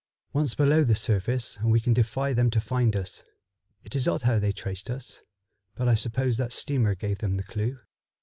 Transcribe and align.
"Once 0.33 0.55
below 0.55 0.83
the 0.83 0.95
surface 0.95 1.57
and 1.57 1.71
we 1.71 1.79
can 1.79 1.93
defy 1.93 2.33
them 2.33 2.49
to 2.49 2.59
find 2.59 2.95
us. 2.95 3.21
It 3.83 3.95
is 3.95 4.07
odd 4.07 4.23
how 4.23 4.39
they 4.39 4.51
traced 4.51 4.89
us, 4.89 5.21
but 5.75 5.87
I 5.87 5.93
suppose 5.93 6.37
that 6.37 6.51
steamer 6.51 6.95
gave 6.95 7.19
them 7.19 7.37
the 7.37 7.43
clue." 7.43 7.77